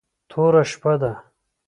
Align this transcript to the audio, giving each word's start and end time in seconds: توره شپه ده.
توره 0.29 0.63
شپه 0.71 0.93
ده. 1.01 1.11